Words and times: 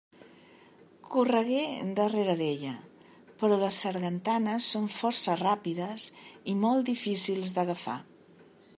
Corregué 1.15 1.65
darrere 1.99 2.35
d'ella, 2.39 2.71
però 3.41 3.59
les 3.65 3.77
sargantanes 3.85 4.71
són 4.77 4.89
força 4.97 5.39
ràpides 5.45 6.11
i 6.55 6.61
molt 6.67 6.93
difícils 6.95 7.57
d'agafar. 7.59 8.01